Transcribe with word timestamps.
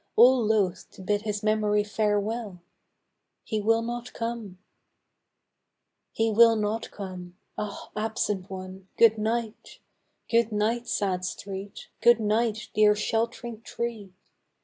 All 0.15 0.43
loth 0.43 0.89
to 0.93 1.03
bid 1.03 1.21
his 1.21 1.43
memory 1.43 1.83
farewell, 1.83 2.59
He 3.43 3.61
will 3.61 3.83
not 3.83 4.13
come! 4.13 4.57
He 6.11 6.31
will 6.31 6.55
not 6.55 6.89
come! 6.89 7.37
ah! 7.55 7.91
absent 7.95 8.49
one, 8.49 8.87
good 8.97 9.19
night! 9.19 9.77
Good 10.27 10.51
night, 10.51 10.87
sad 10.87 11.23
street, 11.23 11.87
good 12.01 12.19
night, 12.19 12.69
dear 12.73 12.95
sheltering 12.95 13.61
tree! 13.61 14.11